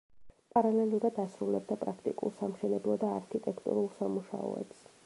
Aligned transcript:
პარალელურად 0.53 1.19
ასრულებდა 1.23 1.77
პრაქტიკულ 1.83 2.35
სამშენებლო 2.41 2.97
და 3.05 3.13
არქიტექტურულ 3.21 3.91
სამუშაოებს. 4.01 4.87